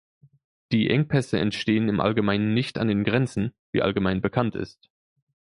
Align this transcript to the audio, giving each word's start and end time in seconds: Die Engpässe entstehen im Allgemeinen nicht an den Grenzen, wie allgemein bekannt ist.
Die 0.71 0.89
Engpässe 0.89 1.37
entstehen 1.37 1.87
im 1.87 1.99
Allgemeinen 1.99 2.55
nicht 2.55 2.79
an 2.79 2.87
den 2.87 3.03
Grenzen, 3.03 3.53
wie 3.71 3.83
allgemein 3.83 4.19
bekannt 4.19 4.55
ist. 4.55 4.89